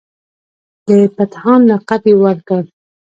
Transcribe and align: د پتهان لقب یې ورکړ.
د 0.87 0.89
پتهان 1.15 1.59
لقب 1.71 2.01
یې 2.09 2.15
ورکړ. 2.23 2.61